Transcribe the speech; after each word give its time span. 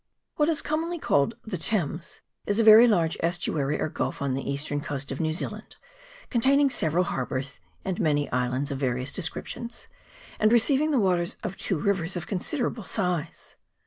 WHAT 0.33 0.49
is 0.49 0.63
commonly 0.63 0.97
called 0.97 1.35
the 1.45 1.59
Thames 1.59 2.21
is 2.47 2.59
a 2.59 2.63
very 2.63 2.87
large 2.87 3.17
estuary 3.19 3.79
or 3.79 3.87
gulf 3.87 4.19
on 4.19 4.33
the 4.33 4.49
eastern 4.49 4.81
coast 4.81 5.11
of 5.11 5.19
New 5.19 5.31
Zealand, 5.31 5.75
containing 6.31 6.71
several 6.71 7.03
harbours, 7.03 7.59
and 7.85 7.99
many 7.99 8.27
islands 8.31 8.71
of 8.71 8.79
various 8.79 9.11
dimensions, 9.11 9.85
and 10.39 10.51
receiving 10.51 10.89
the 10.89 10.97
waters 10.97 11.37
of 11.43 11.55
two 11.55 11.77
rivers 11.77 12.15
of 12.15 12.25
considerable 12.25 12.83
size. 12.83 13.55